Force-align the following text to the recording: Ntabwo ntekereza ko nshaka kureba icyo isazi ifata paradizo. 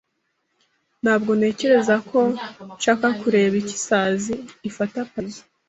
Ntabwo 1.03 1.31
ntekereza 1.39 1.95
ko 2.09 2.19
nshaka 2.77 3.07
kureba 3.19 3.53
icyo 3.61 3.75
isazi 3.79 4.33
ifata 4.69 4.97
paradizo. 5.11 5.43